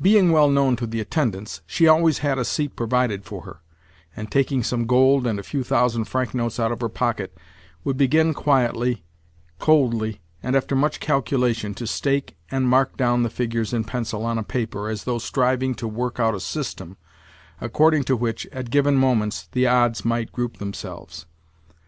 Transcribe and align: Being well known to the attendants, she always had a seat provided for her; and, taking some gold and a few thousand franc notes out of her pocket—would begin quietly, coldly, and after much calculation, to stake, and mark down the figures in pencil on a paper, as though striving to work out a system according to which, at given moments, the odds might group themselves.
Being 0.00 0.32
well 0.32 0.50
known 0.50 0.74
to 0.74 0.88
the 0.88 0.98
attendants, 0.98 1.60
she 1.68 1.86
always 1.86 2.18
had 2.18 2.36
a 2.36 2.44
seat 2.44 2.74
provided 2.74 3.24
for 3.24 3.42
her; 3.42 3.60
and, 4.16 4.28
taking 4.28 4.64
some 4.64 4.86
gold 4.86 5.24
and 5.24 5.38
a 5.38 5.44
few 5.44 5.62
thousand 5.62 6.06
franc 6.06 6.34
notes 6.34 6.58
out 6.58 6.72
of 6.72 6.80
her 6.80 6.88
pocket—would 6.88 7.96
begin 7.96 8.34
quietly, 8.34 9.04
coldly, 9.60 10.20
and 10.42 10.56
after 10.56 10.74
much 10.74 10.98
calculation, 10.98 11.74
to 11.74 11.86
stake, 11.86 12.36
and 12.50 12.66
mark 12.68 12.96
down 12.96 13.22
the 13.22 13.30
figures 13.30 13.72
in 13.72 13.84
pencil 13.84 14.26
on 14.26 14.36
a 14.36 14.42
paper, 14.42 14.88
as 14.88 15.04
though 15.04 15.18
striving 15.18 15.76
to 15.76 15.86
work 15.86 16.18
out 16.18 16.34
a 16.34 16.40
system 16.40 16.96
according 17.60 18.02
to 18.02 18.16
which, 18.16 18.46
at 18.50 18.68
given 18.68 18.96
moments, 18.96 19.48
the 19.52 19.68
odds 19.68 20.04
might 20.04 20.32
group 20.32 20.56
themselves. 20.58 21.24